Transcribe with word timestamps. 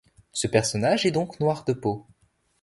Ce 0.31 0.47
personnage 0.47 1.05
est 1.05 1.11
donc 1.11 1.39
noir 1.39 1.63
de 1.63 1.73
peau. 1.73 2.07